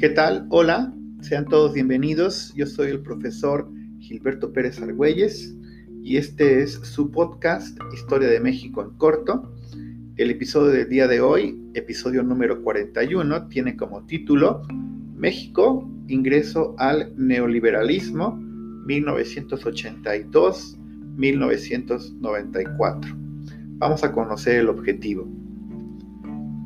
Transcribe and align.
¿Qué 0.00 0.10
tal? 0.14 0.46
Hola, 0.50 0.94
sean 1.22 1.44
todos 1.46 1.74
bienvenidos. 1.74 2.54
Yo 2.54 2.66
soy 2.66 2.90
el 2.90 3.00
profesor 3.00 3.68
Gilberto 3.98 4.52
Pérez 4.52 4.80
Argüelles 4.80 5.56
y 6.04 6.18
este 6.18 6.62
es 6.62 6.74
su 6.74 7.10
podcast 7.10 7.76
Historia 7.92 8.28
de 8.28 8.38
México 8.38 8.80
en 8.82 8.90
corto. 8.90 9.52
El 10.16 10.30
episodio 10.30 10.70
del 10.70 10.88
día 10.88 11.08
de 11.08 11.20
hoy, 11.20 11.60
episodio 11.74 12.22
número 12.22 12.62
41, 12.62 13.48
tiene 13.48 13.76
como 13.76 14.06
título 14.06 14.62
México, 15.16 15.90
ingreso 16.06 16.76
al 16.78 17.12
neoliberalismo 17.16 18.40
1982-1994. 21.18 23.14
Vamos 23.78 24.02
a 24.02 24.12
conocer 24.12 24.60
el 24.60 24.68
objetivo. 24.68 25.28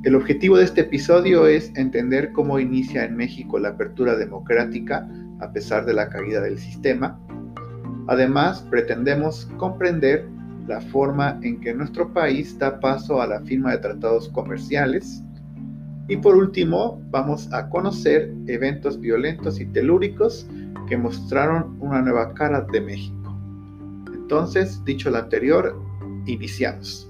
El 0.05 0.15
objetivo 0.15 0.56
de 0.56 0.65
este 0.65 0.80
episodio 0.83 1.47
es 1.47 1.70
entender 1.77 2.33
cómo 2.33 2.59
inicia 2.59 3.05
en 3.05 3.16
México 3.16 3.59
la 3.59 3.69
apertura 3.70 4.16
democrática 4.16 5.09
a 5.41 5.52
pesar 5.52 5.84
de 5.84 5.95
la 5.95 6.09
caída 6.09 6.41
del 6.41 6.59
sistema. 6.59 7.20
Además, 8.09 8.66
pretendemos 8.70 9.47
comprender 9.59 10.27
la 10.66 10.80
forma 10.80 11.39
en 11.42 11.61
que 11.61 11.75
nuestro 11.75 12.12
país 12.12 12.59
da 12.59 12.80
paso 12.80 13.20
a 13.20 13.27
la 13.27 13.41
firma 13.42 13.73
de 13.73 13.78
tratados 13.78 14.28
comerciales. 14.30 15.23
Y 16.09 16.16
por 16.16 16.37
último, 16.37 17.00
vamos 17.11 17.53
a 17.53 17.69
conocer 17.69 18.33
eventos 18.47 18.98
violentos 18.98 19.61
y 19.61 19.66
telúricos 19.66 20.47
que 20.89 20.97
mostraron 20.97 21.77
una 21.80 22.03
nueva 22.03 22.34
cara 22.34 22.66
de 22.73 22.80
México. 22.80 23.22
Entonces, 24.32 24.82
dicho 24.86 25.10
lo 25.10 25.18
anterior, 25.18 25.78
iniciamos. 26.24 27.06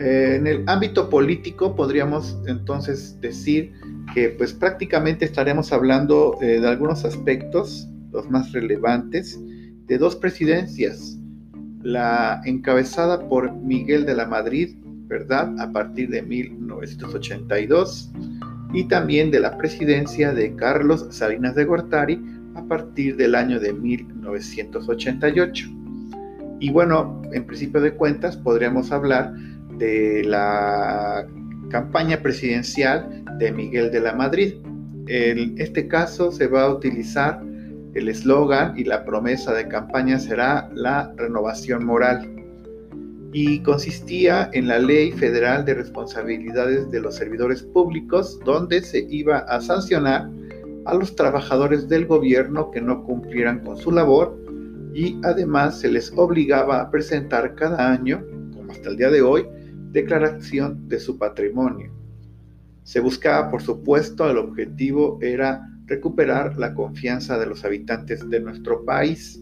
Eh, 0.00 0.34
en 0.34 0.48
el 0.48 0.64
ámbito 0.68 1.08
político 1.08 1.76
podríamos 1.76 2.36
entonces 2.48 3.20
decir 3.20 3.72
que 4.12 4.30
pues 4.30 4.52
prácticamente 4.52 5.24
estaremos 5.24 5.72
hablando 5.72 6.38
eh, 6.42 6.58
de 6.58 6.66
algunos 6.66 7.04
aspectos, 7.04 7.88
los 8.10 8.28
más 8.28 8.50
relevantes, 8.50 9.38
de 9.86 9.96
dos 9.96 10.16
presidencias, 10.16 11.20
la 11.84 12.40
encabezada 12.44 13.28
por 13.28 13.52
Miguel 13.54 14.06
de 14.06 14.16
la 14.16 14.26
Madrid, 14.26 14.74
¿verdad? 15.06 15.54
A 15.60 15.70
partir 15.70 16.10
de 16.10 16.22
1982, 16.22 18.10
y 18.72 18.88
también 18.88 19.30
de 19.30 19.38
la 19.38 19.56
presidencia 19.56 20.34
de 20.34 20.56
Carlos 20.56 21.06
Salinas 21.10 21.54
de 21.54 21.64
Gortari 21.64 22.33
a 22.54 22.62
partir 22.64 23.16
del 23.16 23.34
año 23.34 23.60
de 23.60 23.72
1988. 23.72 25.66
Y 26.60 26.70
bueno, 26.70 27.20
en 27.32 27.44
principio 27.44 27.80
de 27.80 27.94
cuentas 27.94 28.36
podríamos 28.36 28.92
hablar 28.92 29.34
de 29.78 30.22
la 30.24 31.26
campaña 31.70 32.22
presidencial 32.22 33.24
de 33.38 33.52
Miguel 33.52 33.90
de 33.90 34.00
la 34.00 34.14
Madrid. 34.14 34.54
En 35.08 35.60
este 35.60 35.88
caso 35.88 36.32
se 36.32 36.46
va 36.46 36.62
a 36.62 36.70
utilizar 36.70 37.42
el 37.94 38.08
eslogan 38.08 38.78
y 38.78 38.84
la 38.84 39.04
promesa 39.04 39.52
de 39.52 39.68
campaña 39.68 40.18
será 40.18 40.68
la 40.74 41.12
renovación 41.16 41.84
moral 41.84 42.30
y 43.32 43.58
consistía 43.60 44.48
en 44.52 44.68
la 44.68 44.78
Ley 44.78 45.10
Federal 45.10 45.64
de 45.64 45.74
Responsabilidades 45.74 46.88
de 46.92 47.00
los 47.00 47.16
Servidores 47.16 47.64
Públicos, 47.64 48.38
donde 48.44 48.80
se 48.80 49.06
iba 49.10 49.38
a 49.38 49.60
sancionar 49.60 50.30
a 50.84 50.94
los 50.94 51.16
trabajadores 51.16 51.88
del 51.88 52.06
gobierno 52.06 52.70
que 52.70 52.80
no 52.80 53.04
cumplieran 53.04 53.60
con 53.60 53.76
su 53.76 53.90
labor 53.90 54.38
y 54.94 55.18
además 55.24 55.80
se 55.80 55.90
les 55.90 56.12
obligaba 56.16 56.80
a 56.80 56.90
presentar 56.90 57.54
cada 57.54 57.90
año, 57.90 58.24
como 58.54 58.70
hasta 58.70 58.90
el 58.90 58.96
día 58.96 59.10
de 59.10 59.22
hoy, 59.22 59.46
declaración 59.90 60.88
de 60.88 61.00
su 61.00 61.18
patrimonio. 61.18 61.92
Se 62.84 63.00
buscaba, 63.00 63.50
por 63.50 63.62
supuesto, 63.62 64.30
el 64.30 64.38
objetivo 64.38 65.18
era 65.20 65.68
recuperar 65.86 66.58
la 66.58 66.74
confianza 66.74 67.38
de 67.38 67.46
los 67.46 67.64
habitantes 67.64 68.28
de 68.28 68.40
nuestro 68.40 68.84
país. 68.84 69.40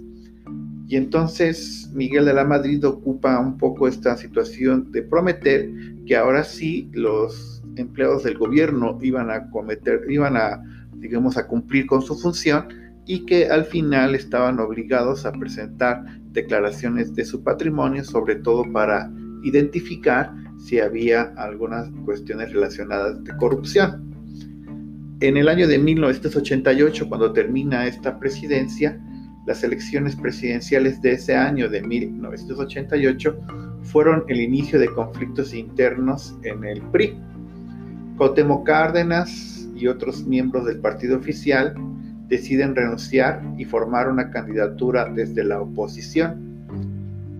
Y 0.86 0.96
entonces 0.96 1.90
Miguel 1.92 2.24
de 2.24 2.34
la 2.34 2.44
Madrid 2.44 2.84
ocupa 2.86 3.38
un 3.38 3.56
poco 3.58 3.88
esta 3.88 4.16
situación 4.16 4.90
de 4.92 5.02
prometer 5.02 5.70
que 6.06 6.16
ahora 6.16 6.44
sí 6.44 6.90
los 6.92 7.62
empleados 7.76 8.24
del 8.24 8.38
gobierno 8.38 8.98
iban 9.00 9.30
a 9.30 9.48
cometer, 9.50 10.02
iban 10.08 10.36
a, 10.36 10.62
digamos, 11.02 11.36
a 11.36 11.46
cumplir 11.46 11.86
con 11.86 12.00
su 12.00 12.14
función 12.14 12.68
y 13.04 13.26
que 13.26 13.48
al 13.48 13.64
final 13.64 14.14
estaban 14.14 14.60
obligados 14.60 15.26
a 15.26 15.32
presentar 15.32 16.04
declaraciones 16.30 17.14
de 17.14 17.24
su 17.24 17.42
patrimonio, 17.42 18.04
sobre 18.04 18.36
todo 18.36 18.64
para 18.72 19.10
identificar 19.42 20.32
si 20.58 20.78
había 20.78 21.34
algunas 21.36 21.90
cuestiones 22.04 22.52
relacionadas 22.52 23.22
de 23.24 23.36
corrupción. 23.36 24.12
En 25.20 25.36
el 25.36 25.48
año 25.48 25.66
de 25.66 25.78
1988, 25.78 27.08
cuando 27.08 27.32
termina 27.32 27.86
esta 27.86 28.18
presidencia, 28.18 29.00
las 29.46 29.64
elecciones 29.64 30.14
presidenciales 30.14 31.02
de 31.02 31.12
ese 31.12 31.34
año 31.34 31.68
de 31.68 31.82
1988 31.82 33.36
fueron 33.82 34.24
el 34.28 34.40
inicio 34.40 34.78
de 34.78 34.86
conflictos 34.86 35.52
internos 35.52 36.36
en 36.44 36.64
el 36.64 36.80
PRI. 36.82 37.18
Cotemo 38.16 38.62
Cárdenas 38.62 39.51
y 39.82 39.88
otros 39.88 40.24
miembros 40.24 40.64
del 40.64 40.78
partido 40.78 41.16
oficial 41.16 41.74
deciden 42.28 42.74
renunciar 42.74 43.42
y 43.58 43.64
formar 43.64 44.08
una 44.08 44.30
candidatura 44.30 45.10
desde 45.12 45.44
la 45.44 45.60
oposición. 45.60 46.52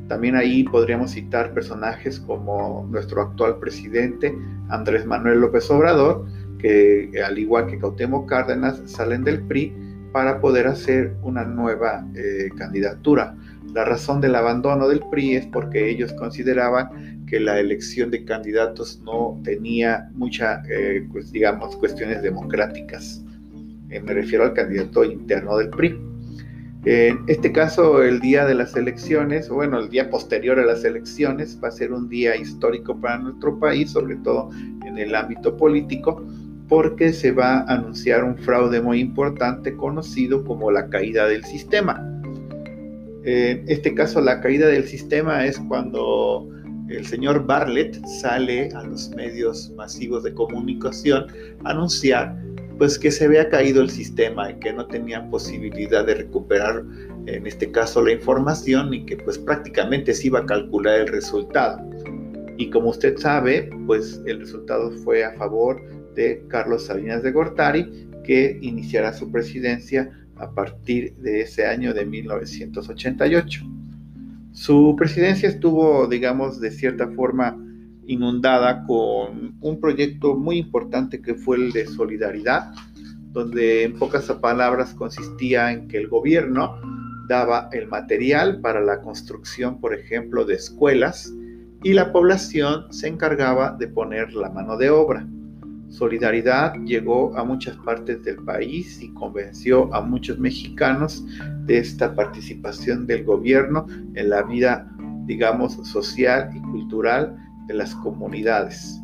También 0.08 0.36
ahí 0.36 0.64
podríamos 0.64 1.12
citar 1.12 1.54
personajes 1.54 2.20
como 2.20 2.86
nuestro 2.90 3.22
actual 3.22 3.58
presidente 3.58 4.36
Andrés 4.68 5.06
Manuel 5.06 5.40
López 5.40 5.70
Obrador, 5.70 6.26
que 6.58 7.10
al 7.24 7.38
igual 7.38 7.68
que 7.68 7.78
Cautemo 7.78 8.26
Cárdenas 8.26 8.82
salen 8.86 9.24
del 9.24 9.40
PRI 9.42 9.72
para 10.12 10.40
poder 10.40 10.66
hacer 10.66 11.14
una 11.22 11.44
nueva 11.44 12.04
eh, 12.14 12.50
candidatura. 12.58 13.34
La 13.72 13.84
razón 13.86 14.20
del 14.20 14.34
abandono 14.34 14.86
del 14.88 15.00
PRI 15.10 15.36
es 15.36 15.46
porque 15.46 15.88
ellos 15.88 16.12
consideraban 16.12 17.24
que 17.26 17.40
la 17.40 17.58
elección 17.58 18.10
de 18.10 18.24
candidatos 18.24 19.00
no 19.02 19.40
tenía 19.42 20.10
muchas, 20.12 20.62
eh, 20.68 21.06
pues, 21.10 21.32
digamos, 21.32 21.74
cuestiones 21.76 22.22
democráticas. 22.22 23.24
Eh, 23.88 24.00
me 24.00 24.12
refiero 24.12 24.44
al 24.44 24.52
candidato 24.52 25.04
interno 25.04 25.56
del 25.56 25.70
PRI. 25.70 25.98
En 26.84 27.20
este 27.28 27.52
caso, 27.52 28.02
el 28.02 28.20
día 28.20 28.44
de 28.44 28.54
las 28.54 28.76
elecciones, 28.76 29.48
bueno, 29.48 29.78
el 29.78 29.88
día 29.88 30.10
posterior 30.10 30.58
a 30.58 30.66
las 30.66 30.84
elecciones, 30.84 31.58
va 31.62 31.68
a 31.68 31.70
ser 31.70 31.92
un 31.92 32.08
día 32.08 32.36
histórico 32.36 33.00
para 33.00 33.18
nuestro 33.18 33.58
país, 33.58 33.92
sobre 33.92 34.16
todo 34.16 34.50
en 34.84 34.98
el 34.98 35.14
ámbito 35.14 35.56
político, 35.56 36.26
porque 36.68 37.12
se 37.12 37.30
va 37.30 37.60
a 37.60 37.74
anunciar 37.74 38.24
un 38.24 38.36
fraude 38.36 38.82
muy 38.82 38.98
importante 38.98 39.76
conocido 39.76 40.44
como 40.44 40.70
la 40.72 40.90
caída 40.90 41.26
del 41.28 41.44
sistema. 41.44 42.11
En 43.24 43.64
este 43.68 43.94
caso, 43.94 44.20
la 44.20 44.40
caída 44.40 44.66
del 44.66 44.84
sistema 44.84 45.44
es 45.46 45.58
cuando 45.68 46.48
el 46.88 47.06
señor 47.06 47.46
Bartlett 47.46 48.04
sale 48.06 48.68
a 48.74 48.82
los 48.82 49.10
medios 49.10 49.70
masivos 49.76 50.24
de 50.24 50.34
comunicación 50.34 51.26
a 51.64 51.70
anunciar 51.70 52.36
pues 52.78 52.98
que 52.98 53.10
se 53.10 53.26
había 53.26 53.48
caído 53.48 53.80
el 53.80 53.90
sistema 53.90 54.50
y 54.50 54.54
que 54.54 54.72
no 54.72 54.86
tenían 54.86 55.30
posibilidad 55.30 56.04
de 56.04 56.14
recuperar 56.14 56.82
en 57.26 57.46
este 57.46 57.70
caso 57.70 58.02
la 58.02 58.12
información 58.12 58.92
y 58.92 59.06
que 59.06 59.16
pues 59.18 59.38
prácticamente 59.38 60.12
se 60.14 60.26
iba 60.28 60.40
a 60.40 60.46
calcular 60.46 61.00
el 61.00 61.08
resultado. 61.08 61.80
Y 62.56 62.70
como 62.70 62.90
usted 62.90 63.16
sabe, 63.18 63.70
pues 63.86 64.20
el 64.26 64.40
resultado 64.40 64.90
fue 65.04 65.24
a 65.24 65.32
favor 65.34 65.80
de 66.14 66.44
Carlos 66.48 66.86
Salinas 66.86 67.22
de 67.22 67.30
Gortari, 67.30 68.08
que 68.22 68.58
iniciará 68.62 69.12
su 69.12 69.30
presidencia 69.30 70.10
a 70.36 70.50
partir 70.50 71.14
de 71.16 71.42
ese 71.42 71.66
año 71.66 71.94
de 71.94 72.04
1988. 72.04 73.64
Su 74.52 74.94
presidencia 74.98 75.48
estuvo, 75.48 76.06
digamos, 76.06 76.60
de 76.60 76.70
cierta 76.70 77.08
forma 77.08 77.56
inundada 78.06 78.84
con 78.86 79.56
un 79.60 79.80
proyecto 79.80 80.34
muy 80.34 80.58
importante 80.58 81.22
que 81.22 81.34
fue 81.34 81.56
el 81.56 81.72
de 81.72 81.86
solidaridad, 81.86 82.72
donde 83.32 83.84
en 83.84 83.98
pocas 83.98 84.26
palabras 84.40 84.92
consistía 84.94 85.72
en 85.72 85.88
que 85.88 85.98
el 85.98 86.08
gobierno 86.08 86.76
daba 87.28 87.68
el 87.72 87.88
material 87.88 88.60
para 88.60 88.80
la 88.80 89.00
construcción, 89.00 89.80
por 89.80 89.94
ejemplo, 89.94 90.44
de 90.44 90.54
escuelas 90.54 91.32
y 91.82 91.94
la 91.94 92.12
población 92.12 92.92
se 92.92 93.08
encargaba 93.08 93.72
de 93.78 93.88
poner 93.88 94.34
la 94.34 94.50
mano 94.50 94.76
de 94.76 94.90
obra. 94.90 95.26
Solidaridad 95.92 96.74
llegó 96.86 97.36
a 97.36 97.44
muchas 97.44 97.76
partes 97.76 98.24
del 98.24 98.36
país 98.36 99.02
y 99.02 99.12
convenció 99.12 99.94
a 99.94 100.00
muchos 100.00 100.38
mexicanos 100.38 101.22
de 101.66 101.76
esta 101.76 102.14
participación 102.14 103.06
del 103.06 103.24
gobierno 103.24 103.86
en 104.14 104.30
la 104.30 104.42
vida, 104.42 104.90
digamos, 105.26 105.74
social 105.86 106.50
y 106.56 106.60
cultural 106.62 107.36
de 107.66 107.74
las 107.74 107.94
comunidades. 107.96 108.98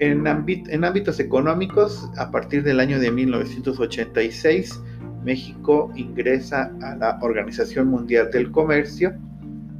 En, 0.00 0.26
ámbitos 0.26 1.20
económicos, 1.20 2.10
a 2.18 2.32
partir 2.32 2.64
del 2.64 2.80
año 2.80 2.98
de 2.98 3.12
1986, 3.12 4.82
México 5.24 5.92
ingresa 5.94 6.72
a 6.82 6.96
la 6.96 7.18
Organización 7.22 7.86
Mundial 7.86 8.28
del 8.32 8.50
Comercio 8.50 9.12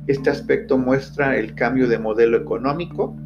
Este 0.06 0.30
aspecto 0.30 0.78
muestra 0.78 1.36
el 1.36 1.56
cambio 1.56 1.88
de 1.88 1.98
modelo 1.98 2.36
económico. 2.36 3.16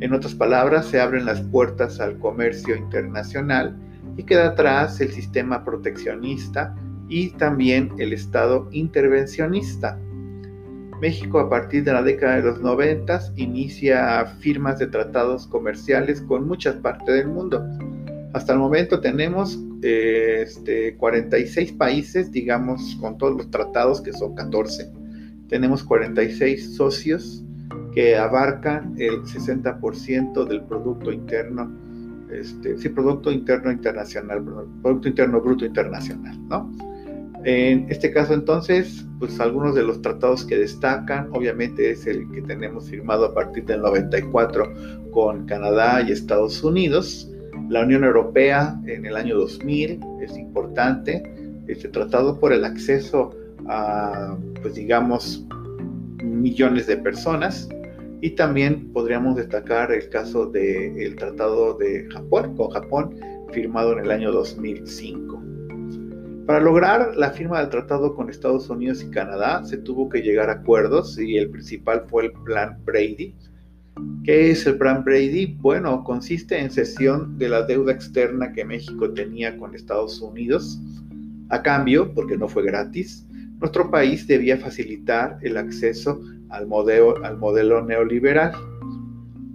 En 0.00 0.14
otras 0.14 0.34
palabras, 0.34 0.86
se 0.86 0.98
abren 0.98 1.26
las 1.26 1.40
puertas 1.42 2.00
al 2.00 2.18
comercio 2.18 2.74
internacional 2.74 3.76
y 4.16 4.22
queda 4.22 4.48
atrás 4.48 5.00
el 5.00 5.12
sistema 5.12 5.64
proteccionista 5.64 6.74
y 7.08 7.30
también 7.30 7.92
el 7.98 8.12
Estado 8.14 8.68
intervencionista. 8.72 9.98
México 11.00 11.38
a 11.40 11.48
partir 11.48 11.84
de 11.84 11.92
la 11.92 12.02
década 12.02 12.36
de 12.36 12.42
los 12.42 12.60
90 12.60 13.32
inicia 13.36 14.24
firmas 14.40 14.78
de 14.78 14.86
tratados 14.86 15.46
comerciales 15.46 16.20
con 16.22 16.46
muchas 16.46 16.76
partes 16.76 17.14
del 17.14 17.28
mundo. 17.28 17.62
Hasta 18.32 18.52
el 18.52 18.58
momento 18.58 19.00
tenemos 19.00 19.58
eh, 19.82 20.42
este, 20.46 20.94
46 20.96 21.72
países, 21.72 22.30
digamos, 22.30 22.96
con 23.00 23.18
todos 23.18 23.36
los 23.36 23.50
tratados, 23.50 24.00
que 24.00 24.12
son 24.12 24.34
14. 24.34 24.92
Tenemos 25.48 25.82
46 25.82 26.76
socios 26.76 27.44
que 27.94 28.16
abarcan 28.16 28.94
el 28.98 29.22
60% 29.22 30.44
del 30.46 30.62
Producto 30.62 31.12
Interno, 31.12 31.70
este, 32.32 32.78
sí, 32.78 32.88
Producto 32.88 33.30
Interno 33.30 33.72
Internacional, 33.72 34.44
Producto 34.82 35.08
Interno 35.08 35.40
Bruto 35.40 35.64
Internacional, 35.64 36.38
¿no? 36.48 36.70
En 37.44 37.86
este 37.88 38.12
caso 38.12 38.34
entonces, 38.34 39.06
pues 39.18 39.40
algunos 39.40 39.74
de 39.74 39.82
los 39.82 40.02
tratados 40.02 40.44
que 40.44 40.58
destacan, 40.58 41.30
obviamente 41.32 41.90
es 41.90 42.06
el 42.06 42.30
que 42.30 42.42
tenemos 42.42 42.90
firmado 42.90 43.24
a 43.24 43.34
partir 43.34 43.64
del 43.64 43.80
94 43.80 45.10
con 45.10 45.46
Canadá 45.46 46.02
y 46.02 46.12
Estados 46.12 46.62
Unidos, 46.62 47.30
la 47.70 47.82
Unión 47.82 48.04
Europea 48.04 48.78
en 48.86 49.06
el 49.06 49.16
año 49.16 49.36
2000 49.36 50.00
es 50.20 50.36
importante, 50.36 51.22
este 51.68 51.88
tratado 51.88 52.38
por 52.38 52.52
el 52.52 52.64
acceso 52.64 53.30
a, 53.68 54.36
pues 54.60 54.74
digamos, 54.74 55.46
millones 56.22 56.86
de 56.88 56.96
personas. 56.96 57.68
Y 58.22 58.30
también 58.30 58.92
podríamos 58.92 59.36
destacar 59.36 59.92
el 59.92 60.08
caso 60.10 60.46
del 60.46 61.16
tratado 61.16 61.74
de 61.74 62.06
Japón, 62.10 62.54
con 62.56 62.70
Japón, 62.70 63.16
firmado 63.52 63.92
en 63.92 64.00
el 64.00 64.10
año 64.10 64.30
2005. 64.32 65.42
Para 66.46 66.60
lograr 66.60 67.16
la 67.16 67.30
firma 67.30 67.60
del 67.60 67.70
tratado 67.70 68.14
con 68.14 68.28
Estados 68.28 68.68
Unidos 68.68 69.02
y 69.02 69.10
Canadá 69.10 69.64
se 69.64 69.78
tuvo 69.78 70.08
que 70.08 70.20
llegar 70.20 70.50
a 70.50 70.54
acuerdos 70.54 71.18
y 71.18 71.38
el 71.38 71.48
principal 71.48 72.04
fue 72.08 72.24
el 72.24 72.32
Plan 72.44 72.76
Brady. 72.84 73.36
¿Qué 74.24 74.50
es 74.50 74.66
el 74.66 74.76
Plan 74.76 75.04
Brady? 75.04 75.56
Bueno, 75.60 76.02
consiste 76.02 76.58
en 76.58 76.70
cesión 76.70 77.38
de 77.38 77.48
la 77.48 77.62
deuda 77.62 77.92
externa 77.92 78.52
que 78.52 78.64
México 78.64 79.12
tenía 79.12 79.56
con 79.58 79.74
Estados 79.74 80.20
Unidos. 80.20 80.80
A 81.50 81.62
cambio, 81.62 82.12
porque 82.14 82.36
no 82.36 82.48
fue 82.48 82.64
gratis, 82.64 83.26
nuestro 83.60 83.90
país 83.90 84.26
debía 84.26 84.56
facilitar 84.56 85.38
el 85.42 85.56
acceso 85.56 86.20
al 86.48 86.66
modelo, 86.66 87.22
al 87.24 87.36
modelo 87.36 87.84
neoliberal. 87.84 88.52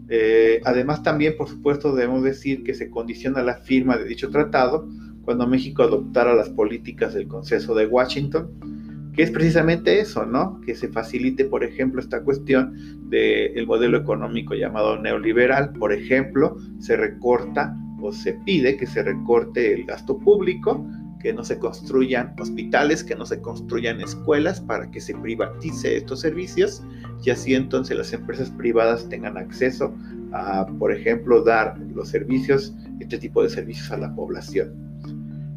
Eh, 0.10 0.62
además, 0.64 1.02
también, 1.02 1.36
por 1.38 1.50
supuesto, 1.50 1.96
debemos 1.96 2.24
decir 2.24 2.64
que 2.64 2.76
se 2.76 2.90
condiciona 2.90 3.42
la 3.42 3.56
firma 3.56 3.98
de 3.98 4.06
dicho 4.06 4.30
tratado 4.30 4.88
cuando 5.24 5.48
México 5.48 5.82
adoptara 5.82 6.36
las 6.36 6.50
políticas 6.50 7.16
del 7.16 7.28
Consenso 7.28 7.74
de 7.74 7.88
Washington, 7.88 9.12
que 9.14 9.24
es 9.24 9.32
precisamente 9.32 10.00
eso, 10.00 10.26
¿no? 10.26 10.62
Que 10.62 10.76
se 10.76 10.88
facilite, 10.90 11.46
por 11.46 11.64
ejemplo, 11.64 12.00
esta 12.00 12.22
cuestión 12.22 12.76
del 13.10 13.66
modelo 13.66 13.98
económico 13.98 14.54
llamado 14.54 15.02
neoliberal. 15.02 15.74
Por 15.74 15.94
ejemplo, 15.94 16.58
se 16.80 16.96
recorta 16.96 17.76
o 18.00 18.12
se 18.12 18.34
pide 18.46 18.78
que 18.78 18.86
se 18.86 19.02
recorte 19.02 19.74
el 19.74 19.86
gasto 19.86 20.20
público 20.20 20.86
que 21.26 21.34
no 21.34 21.44
se 21.44 21.58
construyan 21.58 22.36
hospitales, 22.40 23.04
que 23.04 23.16
no 23.16 23.26
se 23.26 23.42
construyan 23.42 24.00
escuelas 24.00 24.62
para 24.62 24.92
que 24.92 25.02
se 25.02 25.16
privatice 25.16 25.98
estos 25.98 26.20
servicios 26.20 26.84
y 27.24 27.32
así 27.32 27.56
entonces 27.56 27.98
las 27.98 28.14
empresas 28.14 28.52
privadas 28.52 29.10
tengan 29.10 29.36
acceso 29.36 29.92
a, 30.34 30.68
por 30.78 30.92
ejemplo, 30.92 31.42
dar 31.42 31.80
los 31.96 32.10
servicios, 32.10 32.76
este 33.00 33.18
tipo 33.18 33.42
de 33.42 33.50
servicios 33.50 33.92
a 33.92 33.98
la 33.98 34.14
población. 34.14 34.76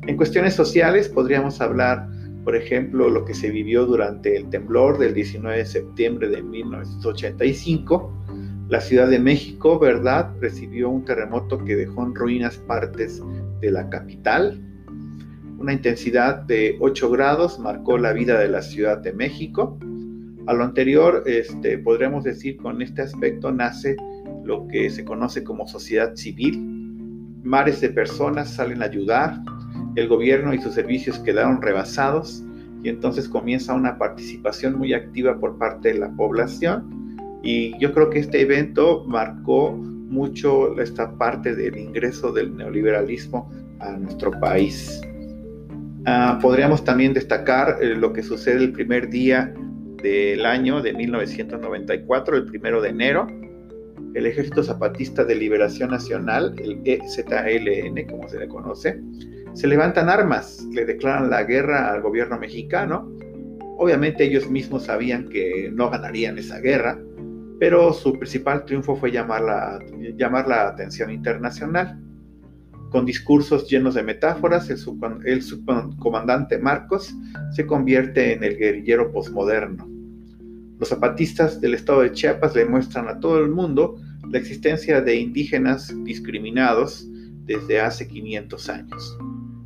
En 0.06 0.16
cuestiones 0.16 0.54
sociales 0.54 1.06
podríamos 1.06 1.60
hablar, 1.60 2.08
por 2.44 2.56
ejemplo, 2.56 3.10
lo 3.10 3.26
que 3.26 3.34
se 3.34 3.50
vivió 3.50 3.84
durante 3.84 4.38
el 4.38 4.48
temblor 4.48 4.96
del 4.96 5.12
19 5.12 5.58
de 5.58 5.66
septiembre 5.66 6.30
de 6.30 6.42
1985. 6.44 8.10
La 8.70 8.80
Ciudad 8.80 9.08
de 9.08 9.18
México, 9.18 9.78
¿verdad?, 9.78 10.30
recibió 10.40 10.88
un 10.88 11.04
terremoto 11.04 11.62
que 11.62 11.76
dejó 11.76 12.06
en 12.06 12.14
ruinas 12.14 12.56
partes 12.56 13.22
de 13.60 13.70
la 13.70 13.90
capital, 13.90 14.62
una 15.58 15.72
intensidad 15.72 16.43
de 16.43 16.76
8 16.81 17.10
grados 17.10 17.58
marcó 17.58 17.99
la 17.99 18.12
vida 18.12 18.38
de 18.38 18.49
la 18.49 18.62
Ciudad 18.62 18.99
de 18.99 19.12
México. 19.12 19.76
A 20.46 20.52
lo 20.55 20.64
anterior, 20.64 21.25
este, 21.26 21.78
podríamos 21.78 22.25
decir, 22.25 22.56
con 22.56 22.81
este 22.81 23.02
aspecto 23.02 23.50
nace 23.50 23.96
lo 24.44 24.66
que 24.69 24.88
se 24.88 25.05
conoce 25.05 25.43
como 25.43 25.66
sociedad 25.66 26.14
civil. 26.14 26.58
Mares 27.43 27.81
de 27.81 27.90
personas 27.90 28.55
salen 28.55 28.82
a 28.82 28.87
ayudar, 28.87 29.40
el 29.96 30.08
gobierno 30.08 30.55
y 30.55 30.60
sus 30.60 30.75
servicios 30.75 31.19
quedaron 31.19 31.61
rebasados 31.61 32.44
y 32.84 32.88
entonces 32.88 33.28
comienza 33.28 33.75
una 33.75 33.99
participación 33.99 34.78
muy 34.78 34.94
activa 34.94 35.38
por 35.40 35.58
parte 35.58 35.93
de 35.93 35.99
la 35.99 36.11
población. 36.11 37.19
Y 37.43 37.76
yo 37.78 37.93
creo 37.93 38.11
que 38.11 38.20
este 38.20 38.43
evento 38.43 39.04
marcó 39.06 39.72
mucho 39.72 40.81
esta 40.81 41.11
parte 41.19 41.54
del 41.54 41.76
ingreso 41.76 42.32
del 42.32 42.56
neoliberalismo 42.56 43.50
a 43.81 43.90
nuestro 43.93 44.31
país. 44.40 45.00
Ah, 46.10 46.38
podríamos 46.40 46.84
también 46.84 47.12
destacar 47.12 47.82
eh, 47.82 47.94
lo 47.94 48.14
que 48.14 48.22
sucede 48.22 48.64
el 48.64 48.72
primer 48.72 49.10
día 49.10 49.52
del 50.02 50.46
año 50.46 50.81
de 50.81 50.94
1994, 50.94 52.34
el 52.34 52.46
primero 52.46 52.81
de 52.81 52.88
enero. 52.88 53.26
El 54.14 54.25
Ejército 54.25 54.62
Zapatista 54.62 55.26
de 55.26 55.34
Liberación 55.34 55.90
Nacional, 55.90 56.55
el 56.60 56.81
EZLN, 56.87 58.06
como 58.08 58.26
se 58.26 58.38
le 58.38 58.49
conoce, 58.49 58.99
se 59.52 59.66
levantan 59.66 60.08
armas, 60.08 60.66
le 60.72 60.87
declaran 60.87 61.28
la 61.28 61.43
guerra 61.43 61.93
al 61.93 62.00
gobierno 62.00 62.38
mexicano. 62.38 63.06
Obviamente 63.76 64.25
ellos 64.25 64.49
mismos 64.49 64.84
sabían 64.84 65.28
que 65.28 65.70
no 65.75 65.90
ganarían 65.90 66.38
esa 66.38 66.58
guerra, 66.58 66.99
pero 67.61 67.93
su 67.93 68.14
principal 68.14 68.64
triunfo 68.64 68.96
fue 68.96 69.12
llamar 69.12 69.43
la, 69.43 69.78
llamar 70.16 70.49
la 70.49 70.69
atención 70.69 71.11
internacional. 71.11 72.00
Con 72.90 73.05
discursos 73.05 73.69
llenos 73.69 73.94
de 73.94 74.02
metáforas, 74.02 74.70
el, 74.70 74.79
subcomandante 75.43 76.58
Marcos 76.58 77.14
se 77.55 77.67
convierte 77.67 78.32
en 78.32 78.43
el 78.43 78.56
guerrillero 78.56 79.12
posmoderno. 79.12 79.87
Los 80.79 80.88
zapatistas 80.88 81.61
del 81.61 81.75
estado 81.75 82.00
de 82.00 82.12
Chiapas 82.12 82.55
le 82.55 82.64
muestran 82.64 83.08
a 83.08 83.20
todo 83.20 83.40
el 83.40 83.50
mundo 83.50 83.96
la 84.30 84.38
existencia 84.38 85.00
de 85.00 85.16
indígenas 85.16 85.95
discriminados 86.04 87.07
desde 87.45 87.80
hace 87.80 88.09
500 88.09 88.68
años. 88.68 89.18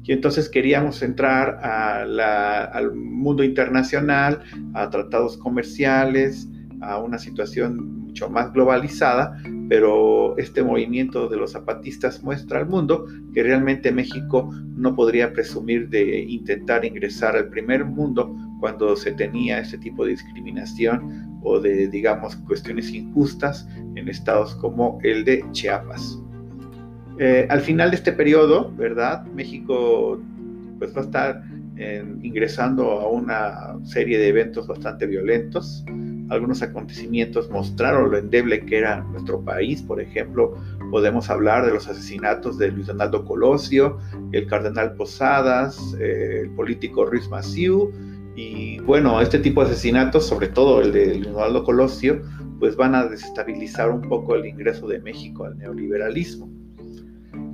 Y 0.05 0.13
entonces 0.13 0.49
queríamos 0.49 1.03
entrar 1.03 1.61
al 1.63 2.95
mundo 2.95 3.45
internacional, 3.45 4.43
a 4.75 4.91
tratados 4.91 5.37
comerciales, 5.37 6.49
a 6.81 6.99
una 6.99 7.19
situación 7.19 8.01
mucho 8.07 8.29
más 8.29 8.53
globalizada, 8.53 9.41
pero 9.69 10.37
este 10.39 10.63
movimiento 10.63 11.29
de 11.29 11.37
los 11.37 11.53
zapatistas 11.53 12.23
muestra 12.23 12.61
al 12.61 12.69
mundo 12.69 13.07
que 13.33 13.43
realmente 13.43 13.93
México 13.93 14.51
no 14.77 14.95
podría 14.95 15.33
presumir 15.33 15.89
de 15.89 16.21
intentar 16.21 16.85
ingresar 16.85 17.37
al 17.37 17.49
primer 17.49 17.85
mundo 17.85 18.35
cuando 18.61 18.95
se 18.97 19.13
tenía 19.13 19.59
este 19.59 19.79
tipo 19.79 20.05
de 20.05 20.13
discriminación 20.13 21.41
o 21.43 21.59
de, 21.59 21.89
digamos, 21.89 22.37
cuestiones 22.37 22.93
injustas 22.93 23.67
en 23.97 24.09
estados 24.09 24.55
como 24.57 24.99
el 25.03 25.25
de 25.25 25.45
Chiapas. 25.51 26.21
Eh, 27.19 27.47
al 27.51 27.61
final 27.61 27.91
de 27.91 27.97
este 27.97 28.13
periodo, 28.13 28.73
¿verdad? 28.77 29.25
México 29.27 30.21
pues 30.79 30.95
va 30.97 31.01
a 31.01 31.05
estar 31.05 31.43
ingresando 32.23 33.01
a 33.01 33.09
una 33.09 33.85
serie 33.85 34.19
de 34.19 34.29
eventos 34.29 34.67
bastante 34.67 35.07
violentos, 35.07 35.85
algunos 36.33 36.63
acontecimientos 36.63 37.51
mostraron 37.51 38.11
lo 38.11 38.19
endeble 38.19 38.65
que 38.65 38.79
era 38.79 39.03
nuestro 39.03 39.45
país. 39.45 39.83
Por 39.83 40.01
ejemplo, 40.01 40.57
podemos 40.91 41.29
hablar 41.29 41.67
de 41.67 41.73
los 41.73 41.87
asesinatos 41.89 42.57
de 42.57 42.71
Luis 42.71 42.87
Donaldo 42.87 43.25
Colosio, 43.25 43.99
el 44.33 44.47
cardenal 44.47 44.95
Posadas, 44.95 45.95
eh, 46.01 46.41
el 46.45 46.51
político 46.51 47.05
Ruiz 47.05 47.29
Massieu. 47.29 47.93
Y 48.35 48.79
bueno, 48.81 49.21
este 49.21 49.39
tipo 49.39 49.63
de 49.63 49.73
asesinatos, 49.73 50.27
sobre 50.27 50.49
todo 50.49 50.81
el 50.81 50.93
de 50.93 51.17
Luis 51.17 51.33
Donaldo 51.33 51.65
Colosio, 51.65 52.23
pues 52.59 52.77
van 52.77 52.95
a 52.95 53.05
desestabilizar 53.05 53.91
un 53.91 54.01
poco 54.01 54.35
el 54.35 54.47
ingreso 54.47 54.89
de 54.89 55.01
México 55.01 55.45
al 55.45 55.59
neoliberalismo. 55.59 56.51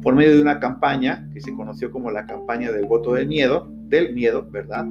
Por 0.03 0.15
medio 0.15 0.37
de 0.37 0.43
una 0.43 0.61
campaña 0.61 1.29
que 1.35 1.41
se 1.41 1.53
conoció 1.53 1.91
como 1.91 2.13
la 2.13 2.27
campaña 2.27 2.71
del 2.71 2.87
voto 2.87 3.15
del 3.15 3.27
miedo, 3.27 3.69
del 3.89 4.15
miedo, 4.15 4.47
¿verdad? 4.49 4.87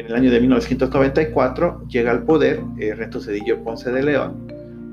En 0.00 0.06
el 0.06 0.14
año 0.14 0.30
de 0.30 0.40
1994 0.40 1.86
llega 1.88 2.10
al 2.10 2.22
poder 2.22 2.62
Ernesto 2.78 3.20
Cedillo 3.20 3.62
Ponce 3.62 3.92
de 3.92 4.02
León 4.02 4.46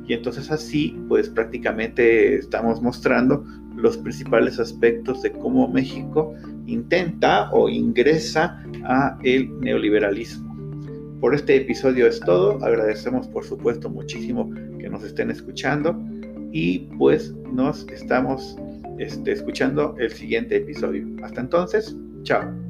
y 0.06 0.12
entonces 0.12 0.52
así 0.52 1.00
pues 1.08 1.30
prácticamente 1.30 2.36
estamos 2.36 2.82
mostrando 2.82 3.46
los 3.78 3.96
principales 3.96 4.60
aspectos 4.60 5.22
de 5.22 5.32
cómo 5.32 5.70
México 5.70 6.34
intenta 6.66 7.50
o 7.54 7.70
ingresa 7.70 8.62
a 8.84 9.18
el 9.24 9.58
neoliberalismo. 9.62 10.54
Por 11.22 11.34
este 11.34 11.56
episodio 11.56 12.06
es 12.06 12.20
todo. 12.20 12.62
Agradecemos 12.62 13.30
por 13.30 13.46
supuesto 13.46 13.90
muchísimo 13.90 14.54
que 14.78 14.90
nos 14.90 15.06
estén 15.06 15.32
escuchando 15.32 15.98
y 16.52 16.80
pues 16.98 17.34
nos 17.54 17.88
estamos 17.94 18.58
este, 19.00 19.32
escuchando 19.32 19.96
el 20.00 20.12
siguiente 20.12 20.58
episodio. 20.58 21.08
Hasta 21.24 21.40
entonces, 21.40 21.96
chao. 22.24 22.67